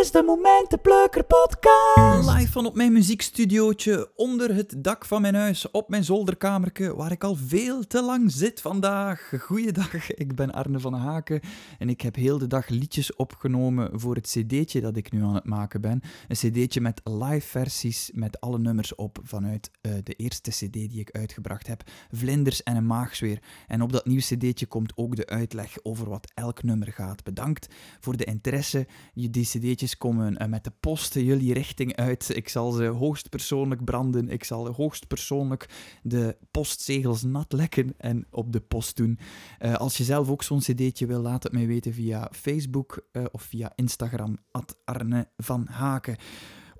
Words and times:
is 0.00 0.10
de 0.10 0.22
Momentenplukker 0.22 1.24
podcast. 1.24 2.36
Live 2.36 2.52
van 2.52 2.66
op 2.66 2.74
mijn 2.74 2.92
muziekstudiootje, 2.92 4.10
onder 4.14 4.54
het 4.54 4.74
dak 4.78 5.04
van 5.04 5.22
mijn 5.22 5.34
huis, 5.34 5.70
op 5.70 5.88
mijn 5.88 6.04
zolderkamerke, 6.04 6.94
waar 6.94 7.12
ik 7.12 7.24
al 7.24 7.34
veel 7.34 7.86
te 7.86 8.02
lang 8.02 8.32
zit 8.32 8.60
vandaag. 8.60 9.32
Goeiedag, 9.40 10.10
ik 10.10 10.34
ben 10.34 10.52
Arne 10.52 10.80
van 10.80 10.94
Haken 10.94 11.40
en 11.78 11.88
ik 11.88 12.00
heb 12.00 12.14
heel 12.14 12.38
de 12.38 12.46
dag 12.46 12.68
liedjes 12.68 13.16
opgenomen 13.16 14.00
voor 14.00 14.14
het 14.14 14.26
cd'tje 14.26 14.80
dat 14.80 14.96
ik 14.96 15.12
nu 15.12 15.22
aan 15.22 15.34
het 15.34 15.44
maken 15.44 15.80
ben. 15.80 16.00
Een 16.28 16.36
cd'tje 16.36 16.80
met 16.80 17.00
live 17.04 17.48
versies 17.48 18.10
met 18.14 18.40
alle 18.40 18.58
nummers 18.58 18.94
op 18.94 19.18
vanuit 19.22 19.70
uh, 19.82 19.92
de 20.02 20.12
eerste 20.12 20.50
cd 20.50 20.72
die 20.72 21.00
ik 21.00 21.10
uitgebracht 21.10 21.66
heb, 21.66 21.82
Vlinders 22.10 22.62
en 22.62 22.76
een 22.76 22.86
maagzweer. 22.86 23.42
En 23.66 23.82
op 23.82 23.92
dat 23.92 24.06
nieuwe 24.06 24.22
cd'tje 24.22 24.66
komt 24.66 24.92
ook 24.96 25.16
de 25.16 25.26
uitleg 25.26 25.76
over 25.82 26.08
wat 26.08 26.32
elk 26.34 26.62
nummer 26.62 26.92
gaat. 26.92 27.24
Bedankt 27.24 27.68
voor 28.00 28.16
de 28.16 28.24
interesse. 28.24 28.86
Die 29.14 29.44
cd'tjes 29.44 29.86
komen 29.96 30.42
uh, 30.42 30.48
met 30.48 30.64
de 30.64 30.72
post 30.80 31.14
jullie 31.14 31.52
richting 31.52 31.96
uit. 31.96 32.36
Ik 32.36 32.48
zal 32.48 32.70
ze 32.70 32.84
hoogstpersoonlijk 32.84 33.84
branden. 33.84 34.28
Ik 34.28 34.44
zal 34.44 34.74
hoogstpersoonlijk 34.74 35.68
de 36.02 36.36
postzegels 36.50 37.22
nat 37.22 37.52
lekken 37.52 37.94
en 37.96 38.26
op 38.30 38.52
de 38.52 38.60
post 38.60 38.96
doen. 38.96 39.18
Uh, 39.60 39.74
als 39.74 39.96
je 39.96 40.04
zelf 40.04 40.28
ook 40.30 40.42
zo'n 40.42 40.58
cd'tje 40.58 41.06
wil, 41.06 41.20
laat 41.20 41.42
het 41.42 41.52
mij 41.52 41.66
weten 41.66 41.92
via 41.92 42.30
Facebook 42.32 43.06
uh, 43.12 43.24
of 43.30 43.42
via 43.42 43.72
Instagram, 43.74 44.38
Arne 44.84 45.28
van 45.36 45.66
Haken. 45.70 46.16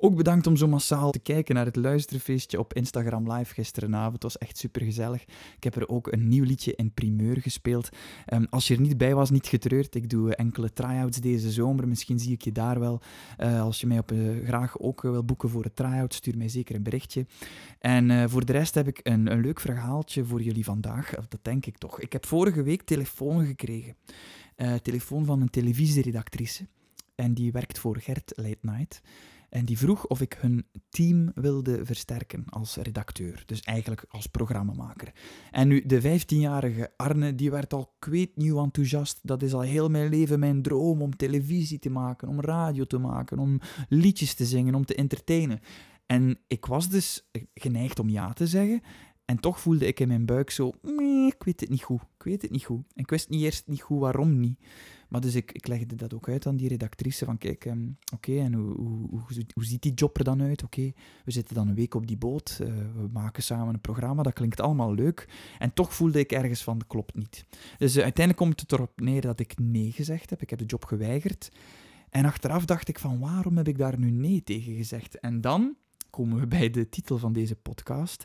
Ook 0.00 0.16
bedankt 0.16 0.46
om 0.46 0.56
zo 0.56 0.68
massaal 0.68 1.10
te 1.10 1.18
kijken 1.18 1.54
naar 1.54 1.64
het 1.64 1.76
luisterfeestje 1.76 2.58
op 2.58 2.74
Instagram 2.74 3.32
Live 3.32 3.54
gisterenavond. 3.54 4.12
Het 4.12 4.22
was 4.22 4.38
echt 4.38 4.58
super 4.58 4.82
gezellig. 4.82 5.22
Ik 5.56 5.64
heb 5.64 5.76
er 5.76 5.88
ook 5.88 6.12
een 6.12 6.28
nieuw 6.28 6.44
liedje 6.44 6.74
in 6.74 6.92
primeur 6.92 7.40
gespeeld. 7.40 7.88
Um, 8.32 8.46
als 8.50 8.68
je 8.68 8.74
er 8.74 8.80
niet 8.80 8.98
bij 8.98 9.14
was, 9.14 9.30
niet 9.30 9.46
getreurd. 9.46 9.94
Ik 9.94 10.10
doe 10.10 10.34
enkele 10.34 10.72
try-outs 10.72 11.20
deze 11.20 11.50
zomer. 11.50 11.88
Misschien 11.88 12.18
zie 12.18 12.32
ik 12.32 12.42
je 12.42 12.52
daar 12.52 12.80
wel. 12.80 13.00
Uh, 13.38 13.60
als 13.60 13.80
je 13.80 13.86
mij 13.86 13.98
op, 13.98 14.12
uh, 14.12 14.46
graag 14.46 14.78
ook 14.78 15.02
wil 15.02 15.24
boeken 15.24 15.48
voor 15.48 15.64
een 15.64 15.74
try-out, 15.74 16.14
stuur 16.14 16.36
mij 16.36 16.48
zeker 16.48 16.74
een 16.74 16.82
berichtje. 16.82 17.26
En 17.78 18.30
voor 18.30 18.44
de 18.44 18.52
rest 18.52 18.74
heb 18.74 18.88
ik 18.88 19.00
een, 19.02 19.32
een 19.32 19.40
leuk 19.40 19.60
verhaaltje 19.60 20.24
voor 20.24 20.42
jullie 20.42 20.64
vandaag. 20.64 21.10
Dat 21.28 21.40
denk 21.42 21.66
ik 21.66 21.78
toch. 21.78 22.00
Ik 22.00 22.12
heb 22.12 22.26
vorige 22.26 22.62
week 22.62 22.82
telefoon 22.82 23.46
gekregen. 23.46 23.94
telefoon 24.82 25.24
van 25.24 25.40
een 25.40 25.50
televisieredactrice. 25.50 26.66
En 27.14 27.34
die 27.34 27.52
werkt 27.52 27.78
voor 27.78 27.96
Gert 27.96 28.32
Late 28.36 28.58
Night. 28.60 29.00
En 29.48 29.64
die 29.64 29.78
vroeg 29.78 30.06
of 30.06 30.20
ik 30.20 30.36
hun 30.40 30.66
team 30.88 31.30
wilde 31.34 31.84
versterken 31.84 32.44
als 32.48 32.76
redacteur. 32.76 33.42
Dus 33.46 33.60
eigenlijk 33.60 34.04
als 34.08 34.26
programmamaker. 34.26 35.12
En 35.50 35.68
nu, 35.68 35.86
de 35.86 36.02
15-jarige 36.02 36.92
Arne, 36.96 37.34
die 37.34 37.50
werd 37.50 37.72
al 37.72 37.94
kweetnieuw 37.98 38.62
enthousiast. 38.62 39.18
Dat 39.22 39.42
is 39.42 39.54
al 39.54 39.60
heel 39.60 39.88
mijn 39.88 40.08
leven 40.08 40.38
mijn 40.38 40.62
droom 40.62 41.02
om 41.02 41.16
televisie 41.16 41.78
te 41.78 41.90
maken, 41.90 42.28
om 42.28 42.40
radio 42.40 42.84
te 42.84 42.98
maken, 42.98 43.38
om 43.38 43.60
liedjes 43.88 44.34
te 44.34 44.44
zingen, 44.44 44.74
om 44.74 44.84
te 44.84 44.94
entertainen. 44.94 45.60
En 46.06 46.38
ik 46.46 46.66
was 46.66 46.88
dus 46.88 47.28
geneigd 47.54 47.98
om 47.98 48.08
ja 48.08 48.32
te 48.32 48.46
zeggen. 48.46 48.82
En 49.28 49.40
toch 49.40 49.60
voelde 49.60 49.86
ik 49.86 50.00
in 50.00 50.08
mijn 50.08 50.26
buik 50.26 50.50
zo, 50.50 50.72
ik 51.26 51.42
weet 51.44 51.60
het 51.60 51.68
niet 51.68 51.82
goed, 51.82 52.00
ik 52.00 52.22
weet 52.22 52.42
het 52.42 52.50
niet 52.50 52.64
goed. 52.64 52.84
En 52.94 53.02
ik 53.02 53.10
wist 53.10 53.28
niet 53.28 53.42
eerst 53.42 53.66
niet 53.66 53.80
goed 53.80 54.00
waarom 54.00 54.40
niet. 54.40 54.58
Maar 55.08 55.20
dus 55.20 55.34
ik, 55.34 55.52
ik 55.52 55.66
legde 55.66 55.94
dat 55.94 56.14
ook 56.14 56.28
uit 56.28 56.46
aan 56.46 56.56
die 56.56 56.68
redactrice, 56.68 57.24
van 57.24 57.38
kijk, 57.38 57.64
um, 57.64 57.98
oké, 58.14 58.38
en 58.38 58.52
hoe, 58.52 58.74
hoe, 58.76 59.08
hoe, 59.10 59.44
hoe, 59.54 59.64
ziet 59.64 59.82
die 59.82 59.94
job 59.94 60.18
er 60.18 60.24
dan 60.24 60.42
uit? 60.42 60.62
Oké, 60.64 60.92
we 61.24 61.30
zitten 61.30 61.54
dan 61.54 61.68
een 61.68 61.74
week 61.74 61.94
op 61.94 62.06
die 62.06 62.16
boot, 62.16 62.58
uh, 62.62 62.68
we 62.68 63.08
maken 63.12 63.42
samen 63.42 63.74
een 63.74 63.80
programma, 63.80 64.22
dat 64.22 64.32
klinkt 64.32 64.60
allemaal 64.60 64.94
leuk. 64.94 65.28
En 65.58 65.72
toch 65.72 65.94
voelde 65.94 66.18
ik 66.18 66.32
ergens 66.32 66.62
van, 66.62 66.82
klopt 66.86 67.14
niet. 67.14 67.44
Dus 67.78 67.96
uh, 67.96 68.02
uiteindelijk 68.02 68.44
komt 68.44 68.60
het 68.60 68.72
erop 68.72 69.00
neer 69.00 69.20
dat 69.20 69.40
ik 69.40 69.58
nee 69.58 69.92
gezegd 69.92 70.30
heb, 70.30 70.42
ik 70.42 70.50
heb 70.50 70.58
de 70.58 70.64
job 70.64 70.84
geweigerd. 70.84 71.48
En 72.10 72.24
achteraf 72.24 72.64
dacht 72.64 72.88
ik 72.88 72.98
van, 72.98 73.18
waarom 73.18 73.56
heb 73.56 73.68
ik 73.68 73.78
daar 73.78 73.98
nu 73.98 74.10
nee 74.10 74.42
tegen 74.42 74.74
gezegd? 74.74 75.18
En 75.18 75.40
dan 75.40 75.76
komen 76.10 76.40
we 76.40 76.46
bij 76.46 76.70
de 76.70 76.88
titel 76.88 77.18
van 77.18 77.32
deze 77.32 77.56
podcast. 77.56 78.24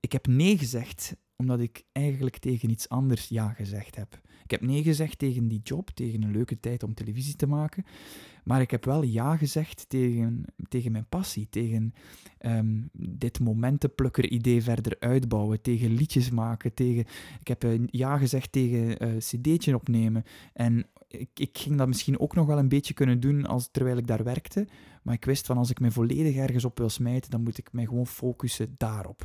Ik 0.00 0.12
heb 0.12 0.26
nee 0.26 0.58
gezegd 0.58 1.16
omdat 1.36 1.60
ik 1.60 1.82
eigenlijk 1.92 2.38
tegen 2.38 2.70
iets 2.70 2.88
anders 2.88 3.28
ja 3.28 3.48
gezegd 3.48 3.96
heb. 3.96 4.20
Ik 4.44 4.50
heb 4.50 4.60
nee 4.60 4.82
gezegd 4.82 5.18
tegen 5.18 5.48
die 5.48 5.60
job, 5.62 5.90
tegen 5.90 6.22
een 6.22 6.30
leuke 6.30 6.60
tijd 6.60 6.82
om 6.82 6.94
televisie 6.94 7.36
te 7.36 7.46
maken. 7.46 7.84
Maar 8.44 8.60
ik 8.60 8.70
heb 8.70 8.84
wel 8.84 9.02
ja 9.02 9.36
gezegd 9.36 9.88
tegen, 9.88 10.44
tegen 10.68 10.92
mijn 10.92 11.08
passie, 11.08 11.48
tegen 11.50 11.94
um, 12.40 12.88
dit 12.92 13.40
momentenplukker-idee 13.40 14.62
verder 14.62 14.96
uitbouwen, 14.98 15.60
tegen 15.60 15.94
liedjes 15.94 16.30
maken, 16.30 16.74
tegen... 16.74 17.04
Ik 17.40 17.48
heb 17.48 17.64
uh, 17.64 17.82
ja 17.86 18.18
gezegd 18.18 18.52
tegen 18.52 19.06
uh, 19.06 19.16
cd'tje 19.16 19.74
opnemen. 19.74 20.24
En 20.52 20.86
ik, 21.08 21.30
ik 21.34 21.58
ging 21.58 21.78
dat 21.78 21.88
misschien 21.88 22.20
ook 22.20 22.34
nog 22.34 22.46
wel 22.46 22.58
een 22.58 22.68
beetje 22.68 22.94
kunnen 22.94 23.20
doen 23.20 23.46
als, 23.46 23.68
terwijl 23.70 23.96
ik 23.96 24.06
daar 24.06 24.24
werkte. 24.24 24.66
Maar 25.02 25.14
ik 25.14 25.24
wist 25.24 25.46
van 25.46 25.56
als 25.56 25.70
ik 25.70 25.80
me 25.80 25.90
volledig 25.90 26.36
ergens 26.36 26.64
op 26.64 26.78
wil 26.78 26.88
smijten, 26.88 27.30
dan 27.30 27.42
moet 27.42 27.58
ik 27.58 27.72
mij 27.72 27.84
gewoon 27.84 28.06
focussen 28.06 28.74
daarop. 28.76 29.24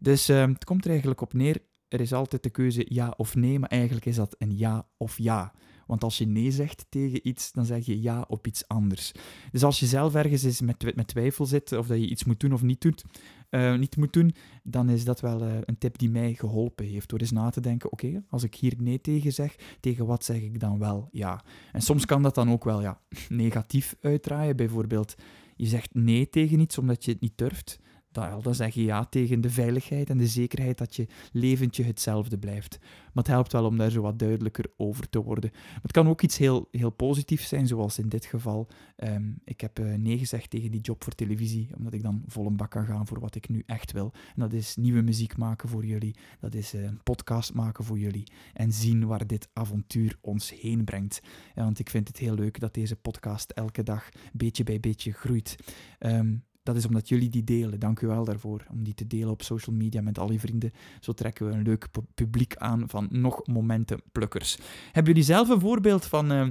Dus 0.00 0.30
uh, 0.30 0.46
het 0.46 0.64
komt 0.64 0.84
er 0.84 0.90
eigenlijk 0.90 1.20
op 1.20 1.32
neer, 1.32 1.62
er 1.88 2.00
is 2.00 2.12
altijd 2.12 2.42
de 2.42 2.50
keuze 2.50 2.84
ja 2.88 3.14
of 3.16 3.34
nee, 3.34 3.58
maar 3.58 3.68
eigenlijk 3.68 4.06
is 4.06 4.16
dat 4.16 4.34
een 4.38 4.56
ja 4.56 4.88
of 4.96 5.18
ja. 5.18 5.52
Want 5.86 6.04
als 6.04 6.18
je 6.18 6.26
nee 6.26 6.50
zegt 6.50 6.86
tegen 6.88 7.28
iets, 7.28 7.52
dan 7.52 7.64
zeg 7.64 7.86
je 7.86 8.00
ja 8.00 8.24
op 8.28 8.46
iets 8.46 8.68
anders. 8.68 9.12
Dus 9.50 9.62
als 9.62 9.80
je 9.80 9.86
zelf 9.86 10.14
ergens 10.14 10.42
eens 10.42 10.60
met, 10.60 10.96
met 10.96 11.06
twijfel 11.06 11.46
zit 11.46 11.72
of 11.72 11.86
dat 11.86 11.98
je 11.98 12.08
iets 12.08 12.24
moet 12.24 12.40
doen 12.40 12.52
of 12.52 12.62
niet, 12.62 12.80
doet, 12.80 13.04
uh, 13.50 13.76
niet 13.76 13.96
moet 13.96 14.12
doen, 14.12 14.34
dan 14.62 14.88
is 14.88 15.04
dat 15.04 15.20
wel 15.20 15.42
uh, 15.42 15.54
een 15.64 15.78
tip 15.78 15.98
die 15.98 16.10
mij 16.10 16.34
geholpen 16.34 16.86
heeft. 16.86 17.08
Door 17.08 17.18
eens 17.18 17.30
na 17.30 17.50
te 17.50 17.60
denken, 17.60 17.92
oké, 17.92 18.22
als 18.28 18.42
ik 18.42 18.54
hier 18.54 18.74
nee 18.78 19.00
tegen 19.00 19.32
zeg, 19.32 19.56
tegen 19.80 20.06
wat 20.06 20.24
zeg 20.24 20.40
ik 20.40 20.60
dan 20.60 20.78
wel 20.78 21.08
ja? 21.12 21.44
En 21.72 21.82
soms 21.82 22.06
kan 22.06 22.22
dat 22.22 22.34
dan 22.34 22.50
ook 22.50 22.64
wel 22.64 22.80
ja, 22.80 23.00
negatief 23.28 23.96
uitdraaien. 24.00 24.56
Bijvoorbeeld, 24.56 25.14
je 25.56 25.66
zegt 25.66 25.94
nee 25.94 26.28
tegen 26.28 26.60
iets 26.60 26.78
omdat 26.78 27.04
je 27.04 27.10
het 27.10 27.20
niet 27.20 27.38
durft 27.38 27.78
dan, 28.12 28.54
zeg 28.54 28.74
je 28.74 28.82
ja 28.82 29.04
tegen 29.04 29.40
de 29.40 29.50
veiligheid 29.50 30.10
en 30.10 30.18
de 30.18 30.26
zekerheid 30.26 30.78
dat 30.78 30.96
je 30.96 31.06
leventje 31.32 31.84
hetzelfde 31.84 32.38
blijft. 32.38 32.78
Maar 32.80 33.24
het 33.24 33.26
helpt 33.26 33.52
wel 33.52 33.64
om 33.64 33.76
daar 33.76 33.90
zo 33.90 34.02
wat 34.02 34.18
duidelijker 34.18 34.64
over 34.76 35.08
te 35.08 35.22
worden. 35.22 35.50
Het 35.82 35.92
kan 35.92 36.08
ook 36.08 36.22
iets 36.22 36.36
heel, 36.36 36.68
heel 36.70 36.90
positiefs 36.90 37.48
zijn, 37.48 37.66
zoals 37.66 37.98
in 37.98 38.08
dit 38.08 38.24
geval. 38.24 38.68
Um, 38.96 39.40
ik 39.44 39.60
heb 39.60 39.78
uh, 39.78 39.94
nee 39.94 40.18
gezegd 40.18 40.50
tegen 40.50 40.70
die 40.70 40.80
job 40.80 41.04
voor 41.04 41.14
televisie, 41.14 41.68
omdat 41.76 41.92
ik 41.92 42.02
dan 42.02 42.22
vol 42.26 42.46
een 42.46 42.56
bak 42.56 42.70
kan 42.70 42.86
gaan 42.86 43.06
voor 43.06 43.20
wat 43.20 43.34
ik 43.34 43.48
nu 43.48 43.62
echt 43.66 43.92
wil. 43.92 44.12
En 44.34 44.40
dat 44.40 44.52
is 44.52 44.76
nieuwe 44.76 45.02
muziek 45.02 45.36
maken 45.36 45.68
voor 45.68 45.84
jullie, 45.84 46.16
dat 46.40 46.54
is 46.54 46.74
uh, 46.74 46.82
een 46.82 47.02
podcast 47.02 47.54
maken 47.54 47.84
voor 47.84 47.98
jullie 47.98 48.32
en 48.52 48.72
zien 48.72 49.06
waar 49.06 49.26
dit 49.26 49.48
avontuur 49.52 50.16
ons 50.20 50.60
heen 50.60 50.84
brengt. 50.84 51.20
Ja, 51.54 51.62
want 51.62 51.78
ik 51.78 51.90
vind 51.90 52.08
het 52.08 52.16
heel 52.16 52.34
leuk 52.34 52.60
dat 52.60 52.74
deze 52.74 52.96
podcast 52.96 53.50
elke 53.50 53.82
dag 53.82 54.08
beetje 54.32 54.64
bij 54.64 54.80
beetje 54.80 55.12
groeit. 55.12 55.56
Um, 55.98 56.44
dat 56.62 56.76
is 56.76 56.86
omdat 56.86 57.08
jullie 57.08 57.30
die 57.30 57.44
delen. 57.44 57.80
Dank 57.80 58.00
u 58.00 58.06
wel 58.06 58.24
daarvoor. 58.24 58.66
Om 58.70 58.84
die 58.84 58.94
te 58.94 59.06
delen 59.06 59.30
op 59.30 59.42
social 59.42 59.76
media 59.76 60.00
met 60.00 60.18
al 60.18 60.32
je 60.32 60.40
vrienden. 60.40 60.72
Zo 61.00 61.12
trekken 61.12 61.46
we 61.46 61.52
een 61.52 61.62
leuk 61.62 61.88
publiek 62.14 62.56
aan 62.56 62.88
van 62.88 63.08
nog 63.10 63.46
momentenplukkers. 63.46 64.58
Hebben 64.84 65.12
jullie 65.12 65.28
zelf 65.28 65.48
een 65.48 65.60
voorbeeld 65.60 66.06
van 66.06 66.32
uh, 66.32 66.46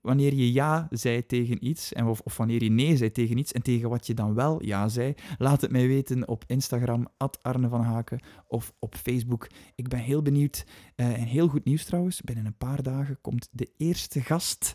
wanneer 0.00 0.34
je 0.34 0.52
ja 0.52 0.86
zei 0.90 1.26
tegen 1.26 1.66
iets, 1.66 1.92
en 1.92 2.06
of, 2.06 2.36
wanneer 2.36 2.62
je 2.62 2.70
nee 2.70 2.96
zei 2.96 3.10
tegen 3.10 3.38
iets, 3.38 3.52
en 3.52 3.62
tegen 3.62 3.88
wat 3.88 4.06
je 4.06 4.14
dan 4.14 4.34
wel 4.34 4.64
ja 4.64 4.88
zei? 4.88 5.14
Laat 5.38 5.60
het 5.60 5.70
mij 5.70 5.86
weten 5.86 6.28
op 6.28 6.44
Instagram, 6.46 7.08
Arne 7.42 7.68
van 7.68 7.82
Haken, 7.82 8.20
of 8.46 8.72
op 8.78 8.94
Facebook. 8.94 9.46
Ik 9.74 9.88
ben 9.88 10.00
heel 10.00 10.22
benieuwd. 10.22 10.64
Uh, 10.96 11.06
en 11.06 11.26
heel 11.26 11.48
goed 11.48 11.64
nieuws 11.64 11.84
trouwens. 11.84 12.20
Binnen 12.20 12.46
een 12.46 12.56
paar 12.58 12.82
dagen 12.82 13.20
komt 13.20 13.48
de 13.50 13.70
eerste 13.76 14.20
gast 14.20 14.74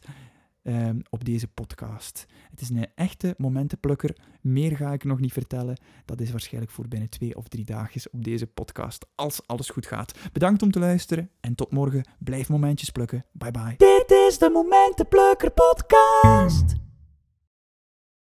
um, 0.67 1.01
op 1.09 1.25
deze 1.25 1.47
podcast. 1.47 2.25
Het 2.49 2.61
is 2.61 2.69
een 2.69 2.87
echte 2.95 3.33
momentenplukker. 3.37 4.15
Meer 4.41 4.77
ga 4.77 4.93
ik 4.93 5.03
nog 5.03 5.19
niet 5.19 5.33
vertellen. 5.33 5.77
Dat 6.05 6.21
is 6.21 6.31
waarschijnlijk 6.31 6.73
voor 6.73 6.87
binnen 6.87 7.09
twee 7.09 7.35
of 7.35 7.47
drie 7.47 7.65
dagjes 7.65 8.09
op 8.09 8.23
deze 8.23 8.47
podcast, 8.47 9.05
als 9.15 9.47
alles 9.47 9.69
goed 9.69 9.85
gaat. 9.85 10.19
Bedankt 10.33 10.61
om 10.61 10.71
te 10.71 10.79
luisteren 10.79 11.29
en 11.39 11.55
tot 11.55 11.71
morgen. 11.71 12.07
Blijf 12.19 12.49
momentjes 12.49 12.89
plukken. 12.89 13.25
Bye 13.31 13.51
bye. 13.51 13.75
Dit 13.77 14.11
is 14.27 14.37
de 14.37 14.49
Momentenplukker 14.49 15.51
podcast. 15.51 16.84